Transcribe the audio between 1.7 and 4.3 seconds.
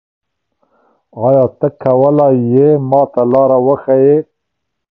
کولای ېې ما ته لاره وښیې؟